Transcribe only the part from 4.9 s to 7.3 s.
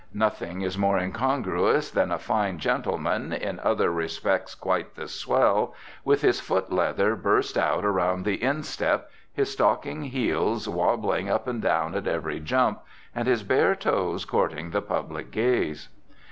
the swell, with his foot leather